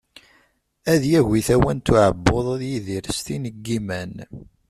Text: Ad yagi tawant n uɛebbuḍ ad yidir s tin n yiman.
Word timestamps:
Ad 0.91 1.01
yagi 1.11 1.41
tawant 1.47 1.85
n 1.89 1.93
uɛebbuḍ 1.93 2.45
ad 2.55 2.61
yidir 2.69 3.05
s 3.17 3.19
tin 3.25 3.43
n 3.55 3.55
yiman. 3.65 4.13